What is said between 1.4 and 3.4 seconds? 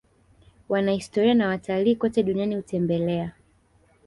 watalii kote duniani hutembelea